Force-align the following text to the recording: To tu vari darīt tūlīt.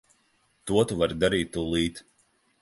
To 0.69 0.79
tu 0.91 0.97
vari 1.01 1.17
darīt 1.25 1.53
tūlīt. 1.59 2.03